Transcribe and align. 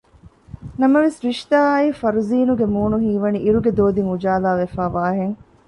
ނަމަވެސް 0.81 1.19
ރިޝްދާ 1.25 1.57
އާއި 1.67 1.89
ފަރުޒީނުގެ 1.99 2.65
މޫނު 2.75 2.97
ހީވަނީ 3.05 3.39
އިރުގެ 3.43 3.71
ދޯދިން 3.77 4.09
އުޖާލާވެފައި 4.11 4.91
ވާހެން 4.95 5.35